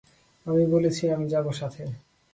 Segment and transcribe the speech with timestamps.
[0.45, 1.83] আমি বলেছি আমি যাব সাথে!